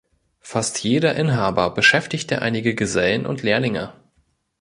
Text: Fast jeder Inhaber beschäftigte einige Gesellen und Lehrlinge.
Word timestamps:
Fast 0.39 0.83
jeder 0.83 1.13
Inhaber 1.15 1.69
beschäftigte 1.75 2.41
einige 2.41 2.73
Gesellen 2.73 3.27
und 3.27 3.43
Lehrlinge. 3.43 3.93